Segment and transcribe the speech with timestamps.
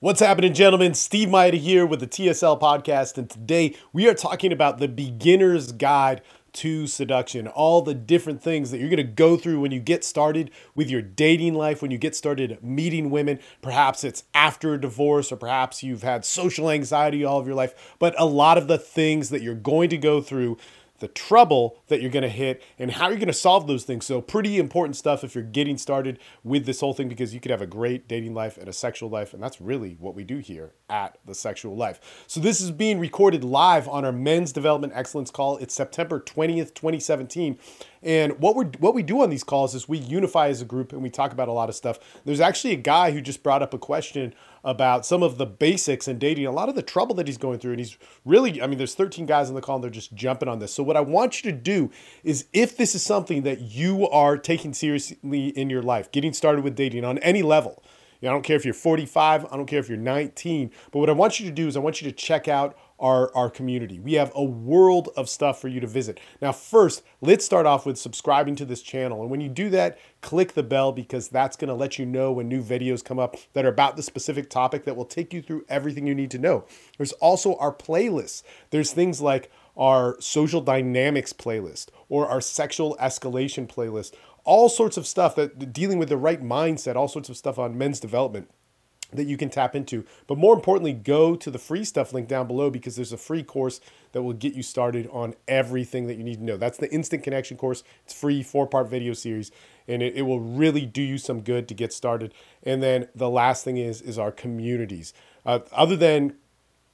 [0.00, 0.94] What's happening, gentlemen?
[0.94, 5.72] Steve Mayeda here with the TSL podcast, and today we are talking about the beginner's
[5.72, 7.48] guide to seduction.
[7.48, 10.88] All the different things that you're going to go through when you get started with
[10.88, 13.40] your dating life, when you get started meeting women.
[13.60, 17.96] Perhaps it's after a divorce, or perhaps you've had social anxiety all of your life,
[17.98, 20.58] but a lot of the things that you're going to go through
[20.98, 24.06] the trouble that you're going to hit and how you're going to solve those things.
[24.06, 27.50] So, pretty important stuff if you're getting started with this whole thing because you could
[27.50, 29.32] have a great dating life and a sexual life.
[29.32, 32.24] And that's really what we do here at the sexual life.
[32.26, 35.56] So, this is being recorded live on our men's development excellence call.
[35.58, 37.58] It's September 20th, 2017.
[38.02, 40.92] And what we what we do on these calls is we unify as a group
[40.92, 41.98] and we talk about a lot of stuff.
[42.24, 46.08] There's actually a guy who just brought up a question about some of the basics
[46.08, 48.66] in dating, a lot of the trouble that he's going through, and he's really, I
[48.66, 50.74] mean, there's 13 guys on the call and they're just jumping on this.
[50.74, 51.90] So what I want you to do
[52.24, 56.64] is, if this is something that you are taking seriously in your life, getting started
[56.64, 57.84] with dating on any level.
[58.20, 60.98] You know, I don't care if you're 45, I don't care if you're 19, but
[60.98, 63.48] what I want you to do is I want you to check out our, our
[63.48, 64.00] community.
[64.00, 66.18] We have a world of stuff for you to visit.
[66.42, 69.22] Now, first, let's start off with subscribing to this channel.
[69.22, 72.32] And when you do that, click the bell because that's going to let you know
[72.32, 75.40] when new videos come up that are about the specific topic that will take you
[75.40, 76.64] through everything you need to know.
[76.96, 78.42] There's also our playlists.
[78.70, 84.12] There's things like our social dynamics playlist or our sexual escalation playlist,
[84.44, 87.78] all sorts of stuff that dealing with the right mindset, all sorts of stuff on
[87.78, 88.50] men's development
[89.12, 90.04] that you can tap into.
[90.26, 93.42] But more importantly, go to the free stuff link down below because there's a free
[93.42, 93.80] course
[94.12, 96.56] that will get you started on everything that you need to know.
[96.56, 97.84] That's the Instant Connection course.
[98.04, 99.50] It's free, four part video series,
[99.86, 102.34] and it, it will really do you some good to get started.
[102.62, 105.14] And then the last thing is is our communities.
[105.46, 106.36] Uh, other than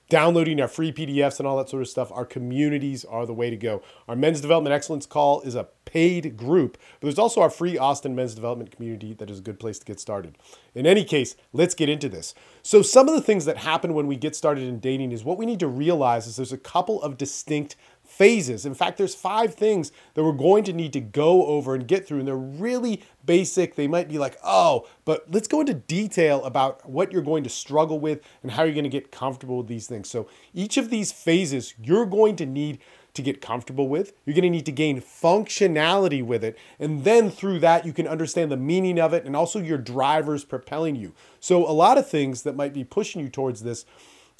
[0.09, 3.51] downloading our free PDFs and all that sort of stuff, our communities are the way
[3.51, 3.83] to go.
[4.09, 8.15] Our Men's Development Excellence Call is a paid group, but there's also our free Austin
[8.15, 10.37] Men's Development community that is a good place to get started.
[10.75, 12.35] In any case, let's get into this.
[12.63, 15.39] So, some of the things that happen when we get started in dating is what
[15.39, 17.77] we need to realize is there's a couple of distinct
[18.17, 18.65] phases.
[18.65, 22.07] In fact, there's five things that we're going to need to go over and get
[22.07, 23.75] through, and they're really basic.
[23.75, 27.51] They might be like, oh, but let's go into detail about what you're going to
[27.51, 30.09] struggle with and how you're going to get comfortable with these things.
[30.09, 32.79] So, each of these phases you're going to need
[33.15, 34.13] to get comfortable with.
[34.25, 36.59] You're going to need to gain functionality with it.
[36.81, 40.45] And then through that, you can understand the meaning of it and also your drivers
[40.45, 41.15] propelling you.
[41.41, 43.85] So, a lot of things that might be pushing you towards this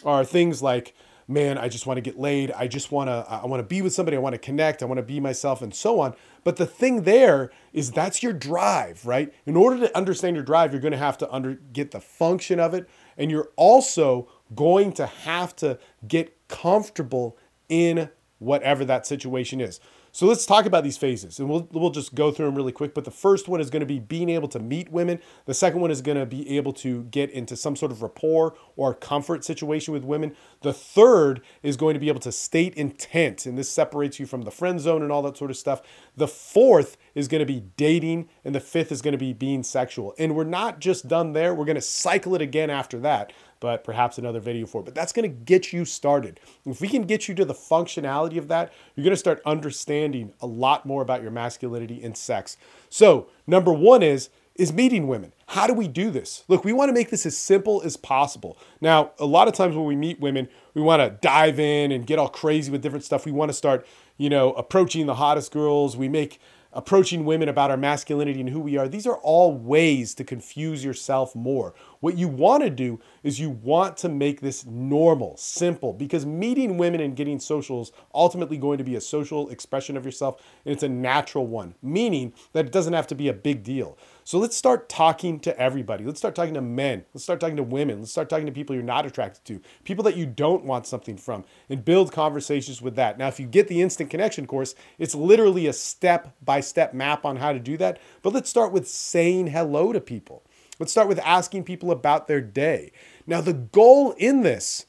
[0.05, 0.95] are things like,
[1.27, 2.51] man, I just want to get laid.
[2.53, 4.17] I just want to I want to be with somebody.
[4.17, 4.83] I want to connect.
[4.83, 6.15] I want to be myself and so on.
[6.43, 9.33] But the thing there is that's your drive, right?
[9.47, 12.61] In order to understand your drive, you're going to have to under get the function
[12.61, 19.61] of it and you're also going to have to get comfortable in whatever that situation
[19.61, 19.81] is.
[20.15, 22.95] So let's talk about these phases and we'll, we'll just go through them really quick.
[22.95, 25.19] But the first one is going to be being able to meet women.
[25.47, 28.55] The second one is going to be able to get into some sort of rapport
[28.77, 30.37] or comfort situation with women.
[30.63, 34.43] The third is going to be able to state intent, and this separates you from
[34.43, 35.83] the friend zone and all that sort of stuff.
[36.17, 39.65] The fourth is going to be dating, and the fifth is going to be being
[39.65, 40.15] sexual.
[40.17, 43.85] And we're not just done there, we're going to cycle it again after that but
[43.85, 44.85] perhaps another video for it.
[44.85, 46.41] But that's going to get you started.
[46.67, 50.33] If we can get you to the functionality of that, you're going to start understanding
[50.41, 52.57] a lot more about your masculinity and sex.
[52.91, 55.33] So, number one is is meeting women.
[55.49, 56.45] How do we do this?
[56.47, 58.57] Look, we want to make this as simple as possible.
[58.81, 62.07] Now, a lot of times when we meet women, we want to dive in and
[62.07, 63.27] get all crazy with different stuff.
[63.27, 63.85] We want to start,
[64.17, 65.97] you know, approaching the hottest girls.
[65.97, 66.41] We make
[66.75, 68.89] approaching women about our masculinity and who we are.
[68.89, 71.75] These are all ways to confuse yourself more.
[72.01, 76.77] What you want to do is you want to make this normal, simple, because meeting
[76.77, 80.73] women and getting social is ultimately going to be a social expression of yourself, and
[80.73, 83.97] it's a natural one, meaning that it doesn't have to be a big deal.
[84.27, 86.03] So let's start talking to everybody.
[86.03, 87.05] Let's start talking to men.
[87.13, 87.99] Let's start talking to women.
[88.01, 91.19] Let's start talking to people you're not attracted to, people that you don't want something
[91.19, 93.19] from, and build conversations with that.
[93.19, 97.27] Now, if you get the instant connection course, it's literally a step by step map
[97.27, 98.01] on how to do that.
[98.23, 100.43] But let's start with saying hello to people.
[100.79, 102.93] Let's start with asking people about their day.
[103.27, 104.87] Now, the goal in this,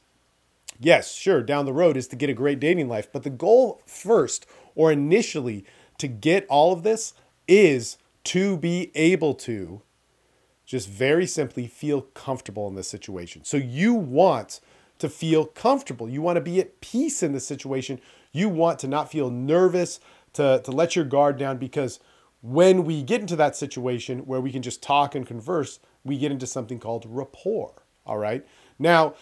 [0.80, 3.82] yes, sure, down the road is to get a great dating life, but the goal
[3.86, 4.46] first
[4.76, 5.66] or initially
[5.98, 7.14] to get all of this
[7.50, 9.82] is to be able to
[10.66, 13.44] just very simply feel comfortable in this situation.
[13.44, 14.60] So you want
[14.98, 16.10] to feel comfortable.
[16.10, 18.00] You want to be at peace in this situation.
[18.32, 20.00] You want to not feel nervous,
[20.36, 22.00] to, to let your guard down because
[22.42, 26.32] when we get into that situation where we can just talk and converse, we get
[26.32, 27.84] into something called rapport.
[28.06, 28.46] All right.
[28.78, 29.16] Now,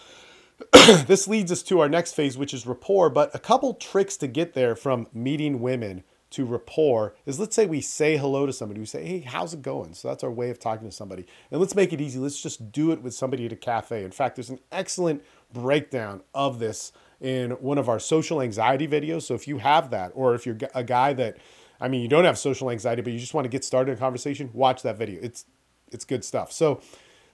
[1.06, 4.26] this leads us to our next phase, which is rapport, but a couple tricks to
[4.26, 6.04] get there from meeting women
[6.34, 8.80] to rapport is let's say we say hello to somebody.
[8.80, 9.94] We say, hey, how's it going?
[9.94, 11.26] So that's our way of talking to somebody.
[11.50, 12.18] And let's make it easy.
[12.18, 14.04] Let's just do it with somebody at a cafe.
[14.04, 15.22] In fact, there's an excellent
[15.52, 19.22] breakdown of this in one of our social anxiety videos.
[19.22, 21.38] So if you have that, or if you're a guy that,
[21.80, 23.96] I mean, you don't have social anxiety, but you just want to get started in
[23.96, 25.20] a conversation, watch that video.
[25.22, 25.46] It's
[25.92, 26.50] it's good stuff.
[26.50, 26.80] So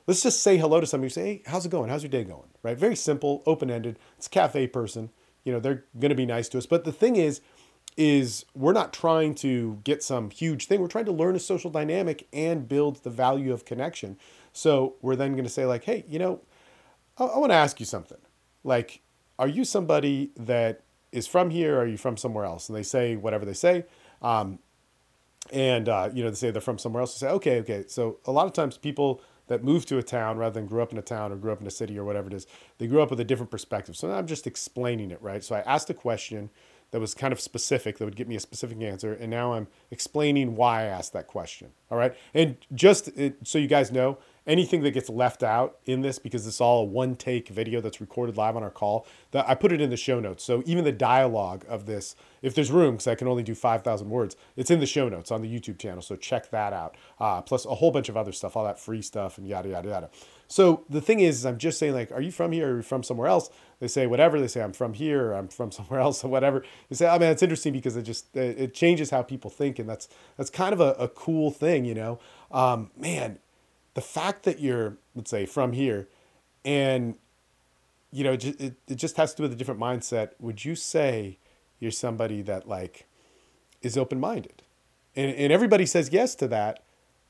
[0.06, 1.10] let's just say hello to somebody.
[1.10, 1.88] Say, hey, how's it going?
[1.88, 2.48] How's your day going?
[2.62, 2.76] Right?
[2.76, 3.98] Very simple, open ended.
[4.18, 5.10] It's a cafe person.
[5.44, 6.66] You know, they're going to be nice to us.
[6.66, 7.40] But the thing is,
[7.96, 10.80] is we're not trying to get some huge thing.
[10.80, 14.16] We're trying to learn a social dynamic and build the value of connection.
[14.52, 16.40] So we're then going to say like, hey, you know,
[17.18, 18.18] I, I want to ask you something.
[18.64, 19.00] Like,
[19.38, 20.82] are you somebody that
[21.12, 21.76] is from here?
[21.76, 22.68] Or are you from somewhere else?
[22.68, 23.84] And they say whatever they say.
[24.22, 24.58] Um,
[25.52, 27.18] and uh, you know, they say they're from somewhere else.
[27.18, 27.84] They say, okay, okay.
[27.88, 30.92] So a lot of times people that move to a town rather than grew up
[30.92, 32.46] in a town or grew up in a city or whatever it is,
[32.78, 33.96] they grew up with a different perspective.
[33.96, 35.42] So I'm just explaining it, right?
[35.42, 36.50] So I asked a question
[36.90, 39.68] that was kind of specific that would get me a specific answer and now i'm
[39.90, 42.14] explaining why i asked that question all right?
[42.34, 46.46] And just it, so you guys know anything that gets left out in this because
[46.46, 49.72] it's all a one take video that's recorded live on our call that i put
[49.72, 50.44] it in the show notes.
[50.44, 54.08] So even the dialogue of this if there's room because i can only do 5000
[54.08, 56.96] words it's in the show notes on the youtube channel so check that out.
[57.18, 59.88] Uh, plus a whole bunch of other stuff all that free stuff and yada yada
[59.88, 60.10] yada
[60.50, 62.76] so the thing is, is i'm just saying like are you from here or are
[62.78, 63.50] you from somewhere else?
[63.78, 64.38] They say whatever.
[64.40, 66.64] They say i'm from here i'm from somewhere else or whatever.
[66.88, 69.88] They say oh man it's interesting because it just it changes how people think and
[69.88, 72.18] that's that's kind of a, a cool thing you know?
[72.50, 73.38] Um, man
[73.94, 76.08] the fact that you're let's say from here
[76.64, 77.14] and
[78.10, 80.30] you know it, it, it just has to do with a different mindset.
[80.40, 81.38] Would you say
[81.78, 83.06] you're somebody that like
[83.82, 84.62] is open-minded?
[85.14, 86.82] And, and everybody says yes to that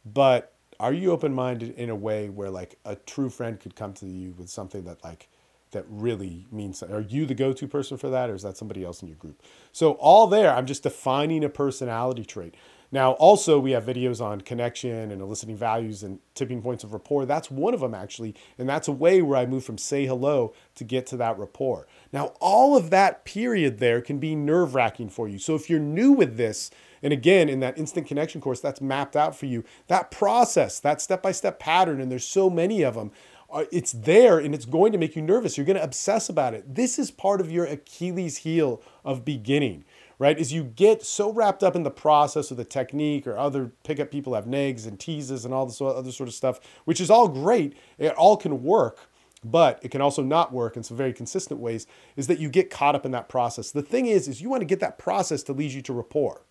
[0.05, 4.06] but are you open-minded in a way where like a true friend could come to
[4.06, 5.28] you with something that like
[5.70, 6.96] that really means something?
[6.96, 9.42] are you the go-to person for that or is that somebody else in your group
[9.72, 12.54] so all there i'm just defining a personality trait
[12.92, 17.24] now, also, we have videos on connection and eliciting values and tipping points of rapport.
[17.24, 18.34] That's one of them, actually.
[18.58, 21.86] And that's a way where I move from say hello to get to that rapport.
[22.12, 25.38] Now, all of that period there can be nerve wracking for you.
[25.38, 26.70] So, if you're new with this,
[27.02, 29.64] and again, in that instant connection course, that's mapped out for you.
[29.88, 33.12] That process, that step by step pattern, and there's so many of them,
[33.52, 35.56] uh, it's there and it's going to make you nervous.
[35.56, 36.75] You're going to obsess about it.
[36.75, 39.85] This is part of your Achilles heel of beginning
[40.20, 40.38] right?
[40.38, 44.11] Is you get so wrapped up in the process or the technique or other pickup
[44.11, 47.26] people have negs and teases and all this other sort of stuff, which is all
[47.26, 47.75] great.
[47.99, 49.08] It all can work,
[49.43, 51.87] but it can also not work in some very consistent ways,
[52.17, 53.70] is that you get caught up in that process.
[53.70, 56.43] The thing is, is you want to get that process to lead you to rapport.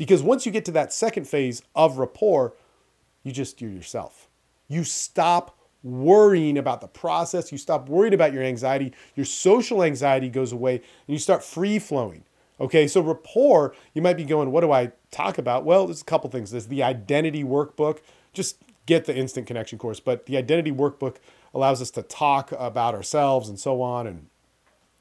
[0.00, 2.54] Because once you get to that second phase of rapport,
[3.22, 4.28] you just you're yourself.
[4.66, 7.52] You stop worrying about the process.
[7.52, 8.94] You stop worrying about your anxiety.
[9.14, 12.24] Your social anxiety goes away and you start free flowing.
[12.58, 15.66] Okay, so rapport, you might be going, what do I talk about?
[15.66, 16.50] Well, there's a couple things.
[16.50, 17.98] There's the identity workbook.
[18.32, 18.56] Just
[18.86, 21.16] get the instant connection course, but the identity workbook
[21.52, 24.28] allows us to talk about ourselves and so on, and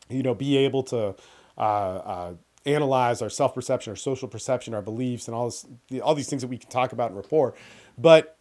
[0.10, 1.16] you know, be able to
[1.58, 2.34] uh, uh,
[2.66, 5.66] analyze our self perception, our social perception, our beliefs, and all this,
[6.02, 7.56] all these things that we can talk about in rapport.
[7.98, 8.38] But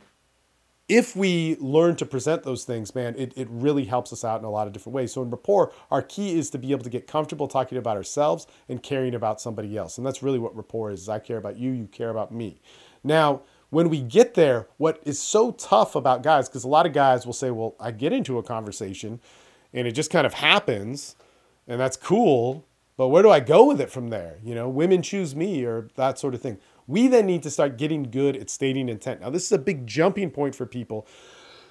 [0.88, 4.46] if we learn to present those things, man, it, it really helps us out in
[4.46, 5.12] a lot of different ways.
[5.12, 8.46] So in rapport, our key is to be able to get comfortable talking about ourselves
[8.68, 9.98] and caring about somebody else.
[9.98, 11.02] And that's really what rapport is.
[11.02, 12.62] is I care about you, you care about me.
[13.04, 16.94] Now, when we get there, what is so tough about guys, because a lot of
[16.94, 19.20] guys will say, well, I get into a conversation
[19.74, 21.16] and it just kind of happens
[21.68, 22.64] and that's cool,
[22.98, 24.38] but where do I go with it from there?
[24.42, 26.58] You know, women choose me or that sort of thing.
[26.88, 29.20] We then need to start getting good at stating intent.
[29.20, 31.06] Now, this is a big jumping point for people,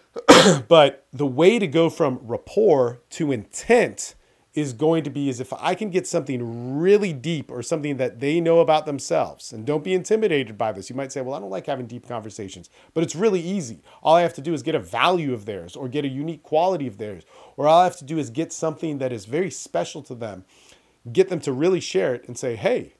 [0.69, 4.15] but the way to go from rapport to intent
[4.53, 8.21] is going to be is if I can get something really deep or something that
[8.21, 9.53] they know about themselves.
[9.53, 10.89] And don't be intimidated by this.
[10.89, 13.81] You might say, "Well, I don't like having deep conversations." But it's really easy.
[14.01, 16.41] All I have to do is get a value of theirs or get a unique
[16.41, 17.23] quality of theirs.
[17.55, 20.45] Or all I have to do is get something that is very special to them.
[21.11, 22.97] Get them to really share it and say, "Hey,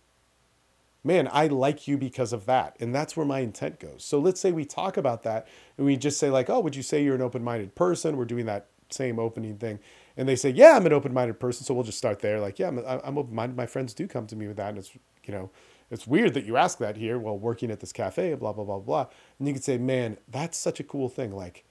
[1.07, 2.75] man, I like you because of that.
[2.79, 4.03] And that's where my intent goes.
[4.03, 5.47] So let's say we talk about that
[5.77, 8.17] and we just say, like, oh, would you say you're an open minded person?
[8.17, 9.79] We're doing that same opening thing.
[10.17, 11.65] And they say, yeah, I'm an open minded person.
[11.65, 12.39] So we'll just start there.
[12.39, 13.55] Like, yeah, I'm, I'm open minded.
[13.55, 14.69] My friends do come to me with that.
[14.69, 15.49] And it's, you know,
[15.89, 18.79] it's weird that you ask that here while working at this cafe, blah, blah, blah,
[18.79, 19.07] blah.
[19.39, 21.33] And you could say, man, that's such a cool thing.
[21.33, 21.63] Like,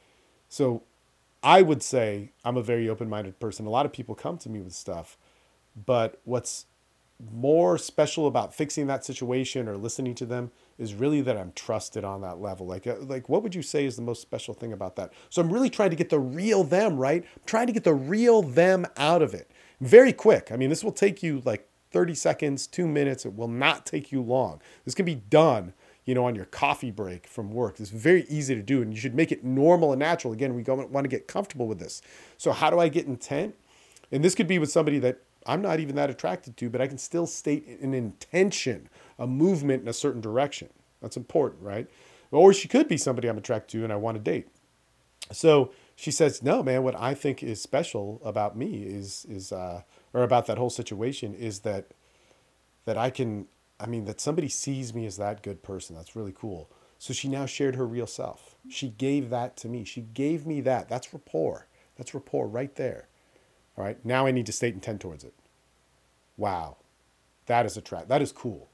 [0.49, 0.83] so
[1.43, 3.67] I would say I'm a very open minded person.
[3.67, 5.19] A lot of people come to me with stuff.
[5.85, 6.67] But what's
[7.33, 12.05] more special about fixing that situation or listening to them is really that I'm trusted
[12.05, 12.67] on that level.
[12.67, 15.13] Like, uh, like what would you say is the most special thing about that?
[15.31, 17.25] So I'm really trying to get the real them, right?
[17.25, 20.51] I'm trying to get the real them out of it very quick.
[20.51, 23.25] I mean, this will take you like 30 seconds, two minutes.
[23.25, 24.61] It will not take you long.
[24.85, 25.73] This can be done,
[26.05, 27.81] you know, on your coffee break from work.
[27.81, 30.33] It's very easy to do, and you should make it normal and natural.
[30.33, 32.03] Again, we want to get comfortable with this.
[32.39, 33.55] So, how do I get intent?
[34.13, 36.87] And this could be with somebody that I'm not even that attracted to, but I
[36.87, 38.89] can still state an intention,
[39.19, 40.69] a movement in a certain direction.
[41.01, 41.89] That's important, right?
[42.31, 44.49] Or she could be somebody I'm attracted to and I want to date.
[45.33, 46.83] So she says, "No, man.
[46.83, 51.35] What I think is special about me is is uh, or about that whole situation
[51.35, 51.93] is that
[52.85, 53.47] that I can.
[53.79, 55.97] I mean, that somebody sees me as that good person.
[55.97, 56.71] That's really cool.
[56.99, 58.57] So she now shared her real self.
[58.71, 59.85] She gave that to me.
[59.85, 60.89] She gave me that.
[60.89, 61.67] That's rapport.
[61.97, 63.09] That's rapport right there.
[63.77, 64.03] All right.
[64.05, 65.35] Now I need to state intent towards it.
[66.37, 66.77] Wow,
[67.47, 68.09] that is a trap.
[68.09, 68.69] That is cool.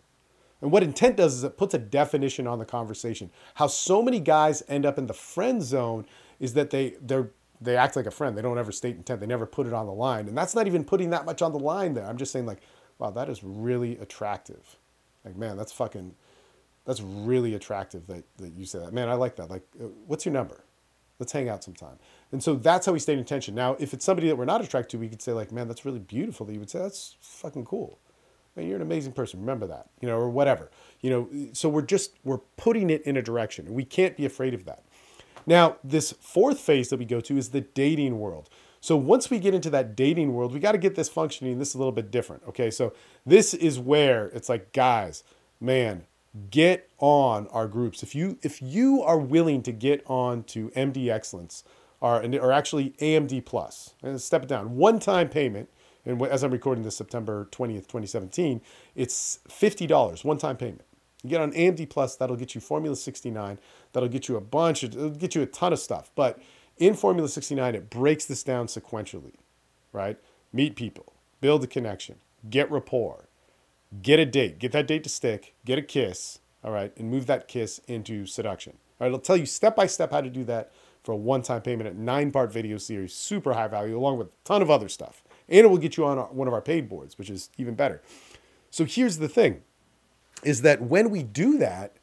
[0.60, 3.30] And what intent does is it puts a definition on the conversation.
[3.54, 6.06] How so many guys end up in the friend zone
[6.38, 7.30] is that they they're
[7.60, 8.36] they act like a friend.
[8.36, 9.20] They don't ever state intent.
[9.20, 10.28] They never put it on the line.
[10.28, 12.06] And that's not even putting that much on the line there.
[12.06, 12.60] I'm just saying like,
[12.98, 14.76] wow, that is really attractive.
[15.24, 16.14] Like, man, that's fucking
[16.84, 18.92] that's really attractive that, that you say that.
[18.92, 19.50] Man, I like that.
[19.50, 20.64] Like, uh, what's your number?
[21.18, 21.98] Let's hang out sometime.
[22.32, 23.54] And so that's how we stay in intention.
[23.54, 25.84] Now, if it's somebody that we're not attracted to, we could say like, man, that's
[25.84, 26.50] really beautiful.
[26.50, 27.98] You would say that's fucking cool.
[28.56, 29.40] Man, you're an amazing person.
[29.40, 30.70] Remember that, you know, or whatever.
[31.00, 34.54] You know, so we're just we're putting it in a direction, we can't be afraid
[34.54, 34.82] of that.
[35.46, 38.48] Now, this fourth phase that we go to is the dating world.
[38.80, 41.58] So once we get into that dating world, we got to get this functioning.
[41.58, 42.42] This is a little bit different.
[42.48, 42.92] Okay, so
[43.24, 45.22] this is where it's like, guys,
[45.60, 46.04] man,
[46.50, 48.02] get on our groups.
[48.02, 51.64] If you if you are willing to get on to MD Excellence,
[52.02, 53.94] or or actually AMD Plus.
[54.02, 55.70] And step it down, one time payment.
[56.04, 58.60] And as I'm recording this September 20th, 2017,
[58.96, 60.82] it's $50, one time payment.
[61.22, 63.58] You get on AMD Plus, that'll get you Formula 69.
[63.92, 66.10] That'll get you a bunch it'll get you a ton of stuff.
[66.16, 66.40] But
[66.76, 69.34] in Formula 69, it breaks this down sequentially,
[69.92, 70.18] right?
[70.52, 72.16] Meet people, build a connection,
[72.50, 73.28] get rapport,
[74.02, 77.26] get a date, get that date to stick, get a kiss, all right, and move
[77.26, 78.72] that kiss into seduction.
[78.72, 81.42] All right, it'll tell you step by step how to do that for a one
[81.42, 84.70] time payment at nine part video series, super high value, along with a ton of
[84.70, 85.22] other stuff.
[85.48, 88.00] And it will get you on one of our paid boards, which is even better.
[88.70, 89.62] So here's the thing
[90.42, 91.96] is that when we do that,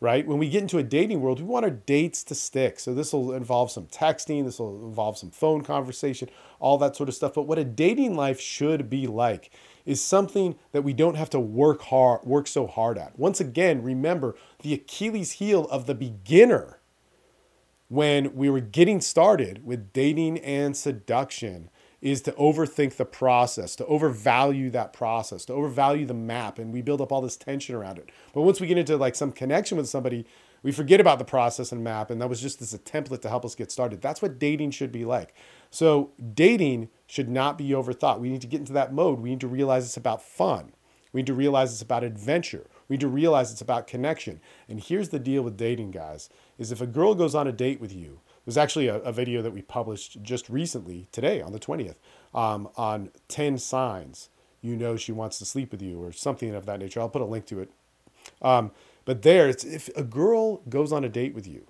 [0.00, 2.80] right, when we get into a dating world, we want our dates to stick.
[2.80, 6.28] So this will involve some texting, this will involve some phone conversation,
[6.60, 7.34] all that sort of stuff.
[7.34, 9.50] But what a dating life should be like
[9.84, 13.18] is something that we don't have to work hard, work so hard at.
[13.18, 16.77] Once again, remember the Achilles heel of the beginner
[17.88, 23.86] when we were getting started with dating and seduction is to overthink the process, to
[23.86, 27.98] overvalue that process, to overvalue the map, and we build up all this tension around
[27.98, 28.10] it.
[28.32, 30.24] But once we get into like some connection with somebody,
[30.62, 33.28] we forget about the process and map, and that was just as a template to
[33.28, 34.00] help us get started.
[34.00, 35.34] That's what dating should be like.
[35.70, 38.20] So dating should not be overthought.
[38.20, 39.20] We need to get into that mode.
[39.20, 40.72] We need to realize it's about fun.
[41.12, 42.66] We need to realize it's about adventure.
[42.88, 44.40] We need to realize it's about connection.
[44.68, 47.80] And here's the deal with dating, guys, is if a girl goes on a date
[47.80, 51.58] with you there's actually a, a, video that we published just recently, today on the
[51.58, 51.96] 20th,
[52.34, 54.30] um, on 10 signs
[54.62, 57.00] you know she wants to sleep with you or something of that nature.
[57.00, 57.70] I'll put a link to it.
[58.42, 58.70] Um,
[59.04, 61.66] but there, it's if a girl goes on a date with you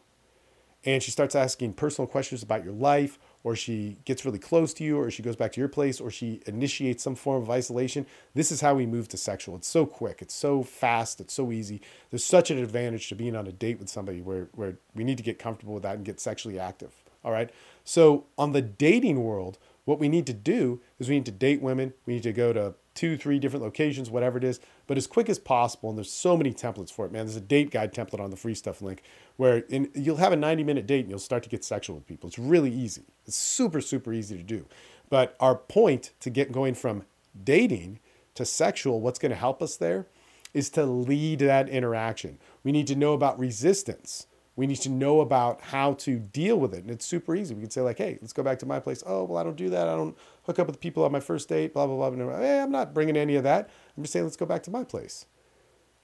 [0.85, 4.85] and she starts asking personal questions about your life or she gets really close to
[4.85, 8.05] you, or she goes back to your place, or she initiates some form of isolation.
[8.35, 9.57] This is how we move to sexual.
[9.57, 11.81] It's so quick, it's so fast, it's so easy.
[12.11, 15.19] There's such an advantage to being on a date with somebody where, where we need
[15.19, 16.93] to get comfortable with that and get sexually active.
[17.25, 17.51] All right.
[17.85, 21.63] So, on the dating world, what we need to do is we need to date
[21.63, 21.95] women.
[22.07, 25.29] We need to go to two, three different locations, whatever it is, but as quick
[25.29, 25.89] as possible.
[25.89, 27.27] And there's so many templates for it, man.
[27.27, 29.05] There's a date guide template on the free stuff link
[29.37, 32.09] where in, you'll have a 90 minute date and you'll start to get sexual with
[32.09, 32.27] people.
[32.27, 33.05] It's really easy.
[33.25, 34.67] It's super, super easy to do.
[35.09, 37.05] But our point to get going from
[37.45, 38.01] dating
[38.35, 40.07] to sexual, what's going to help us there
[40.53, 42.41] is to lead that interaction.
[42.65, 44.27] We need to know about resistance.
[44.59, 46.81] We need to know about how to deal with it.
[46.81, 47.55] And it's super easy.
[47.55, 49.05] We can say, like, hey, let's go back to my place.
[49.07, 49.87] Oh, well, I don't do that.
[49.87, 52.11] I don't hook up with people on my first date, blah, blah, blah.
[52.11, 52.39] blah.
[52.41, 53.71] Hey, I'm not bringing any of that.
[53.97, 55.27] I'm just saying, let's go back to my place.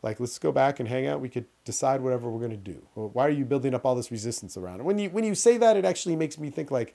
[0.03, 1.21] Like, let's go back and hang out.
[1.21, 2.87] We could decide whatever we're going to do.
[2.95, 4.85] Well, why are you building up all this resistance around it?
[4.85, 6.95] When you, when you say that, it actually makes me think like,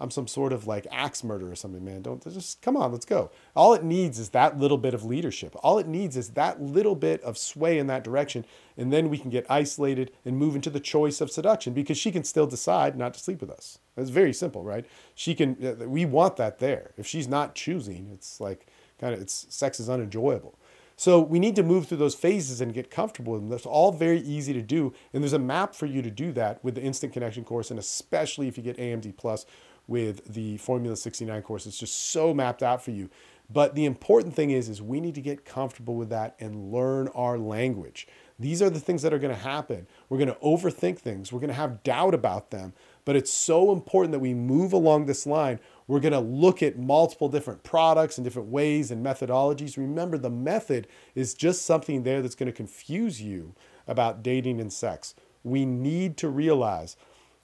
[0.00, 2.02] I'm some sort of like axe murder or something, man.
[2.02, 3.30] Don't just come on, let's go.
[3.56, 5.56] All it needs is that little bit of leadership.
[5.62, 8.44] All it needs is that little bit of sway in that direction.
[8.76, 12.12] And then we can get isolated and move into the choice of seduction because she
[12.12, 13.78] can still decide not to sleep with us.
[13.96, 14.86] It's very simple, right?
[15.14, 16.92] She can, uh, we want that there.
[16.96, 18.66] If she's not choosing, it's like
[19.00, 20.56] kind of, it's sex is unenjoyable.
[21.00, 23.50] So we need to move through those phases and get comfortable with them.
[23.50, 24.92] That's all very easy to do.
[25.12, 27.78] And there's a map for you to do that with the Instant Connection course, and
[27.78, 29.46] especially if you get AMD Plus
[29.88, 31.66] with the Formula 69 course.
[31.66, 33.10] It's just so mapped out for you.
[33.50, 37.08] But the important thing is, is we need to get comfortable with that and learn
[37.08, 38.06] our language.
[38.38, 39.86] These are the things that are going to happen.
[40.08, 41.32] We're going to overthink things.
[41.32, 42.74] We're going to have doubt about them.
[43.06, 45.58] But it's so important that we move along this line.
[45.86, 49.78] We're going to look at multiple different products and different ways and methodologies.
[49.78, 53.54] Remember, the method is just something there that's going to confuse you
[53.88, 55.14] about dating and sex.
[55.42, 56.96] We need to realize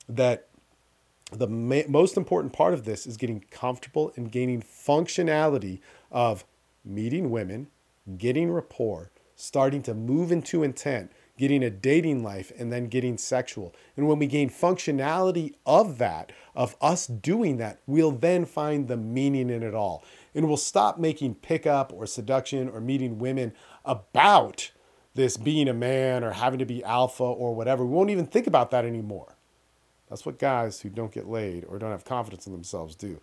[0.07, 0.49] that
[1.39, 6.45] the ma- most important part of this is getting comfortable and gaining functionality of
[6.85, 7.69] meeting women,
[8.19, 13.75] getting rapport, starting to move into intent, getting a dating life, and then getting sexual.
[13.97, 18.97] And when we gain functionality of that, of us doing that, we'll then find the
[18.97, 20.05] meaning in it all.
[20.35, 23.53] And we'll stop making pickup or seduction or meeting women
[23.85, 24.71] about
[25.15, 27.85] this being a man or having to be alpha or whatever.
[27.85, 29.34] We won't even think about that anymore.
[30.15, 33.19] That's what guys who don't get laid or don't have confidence in themselves do.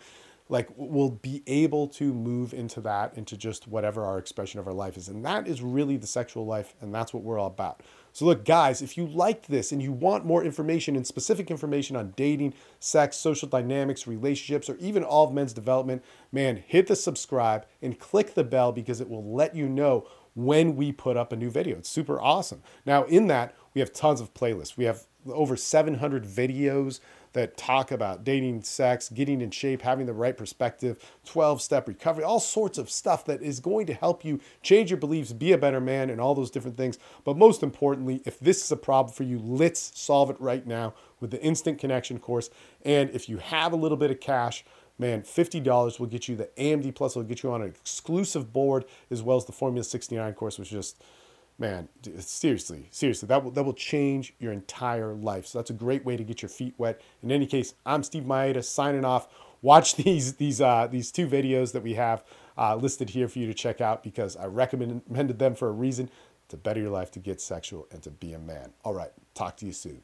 [0.50, 4.74] Like we'll be able to move into that, into just whatever our expression of our
[4.74, 5.08] life is.
[5.08, 7.80] And that is really the sexual life, and that's what we're all about.
[8.12, 11.96] So, look, guys, if you liked this and you want more information and specific information
[11.96, 16.96] on dating, sex, social dynamics, relationships, or even all of men's development, man, hit the
[16.96, 21.32] subscribe and click the bell because it will let you know when we put up
[21.32, 21.78] a new video.
[21.78, 22.62] It's super awesome.
[22.86, 24.76] Now, in that, we have tons of playlists.
[24.76, 27.00] We have over 700 videos
[27.32, 32.24] that talk about dating, sex, getting in shape, having the right perspective, 12 step recovery,
[32.24, 35.58] all sorts of stuff that is going to help you change your beliefs, be a
[35.58, 36.98] better man, and all those different things.
[37.24, 40.94] But most importantly, if this is a problem for you, let's solve it right now
[41.20, 42.50] with the Instant Connection course.
[42.84, 44.64] And if you have a little bit of cash,
[44.98, 48.84] man, $50 will get you the AMD Plus, will get you on an exclusive board
[49.10, 51.02] as well as the Formula 69 course, which is just
[51.58, 55.46] man, seriously, seriously, that will that will change your entire life.
[55.46, 57.00] So that's a great way to get your feet wet.
[57.22, 59.28] In any case, I'm Steve Mayeda signing off.
[59.62, 62.24] Watch these these uh, these two videos that we have
[62.58, 66.10] uh, listed here for you to check out because I recommended them for a reason
[66.48, 68.72] to better your life, to get sexual, and to be a man.
[68.84, 70.02] All right, talk to you soon.